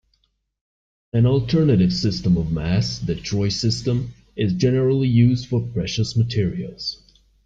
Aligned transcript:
An 1.13 1.27
alternative 1.27 1.93
system 1.93 2.35
of 2.35 2.51
mass, 2.51 2.97
the 2.97 3.13
troy 3.13 3.49
system, 3.49 4.15
is 4.35 4.51
generally 4.53 5.07
used 5.07 5.47
for 5.47 5.61
precious 5.61 6.17
materials. 6.17 6.97